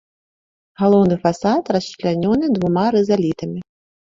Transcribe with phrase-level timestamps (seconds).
[0.81, 3.59] Галоўны фасад расчлянёны двума рызалітамі.